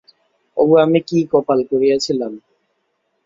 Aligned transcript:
ওগো, 0.57 0.75
আমি 0.77 0.99
কী 1.07 1.17
কপাল 1.31 1.59
করিয়াছিলাম। 1.69 2.33